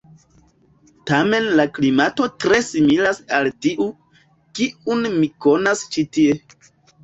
Tamen 1.11 1.49
la 1.59 1.65
klimato 1.75 2.27
tre 2.45 2.59
similas 2.69 3.21
al 3.43 3.53
tiu, 3.69 3.89
kiun 4.61 5.07
mi 5.21 5.33
konas 5.49 5.89
ĉi 5.95 6.11
tie. 6.19 6.45